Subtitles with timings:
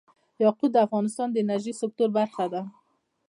[0.43, 2.61] یاقوت د افغانستان د انرژۍ سکتور برخه ده.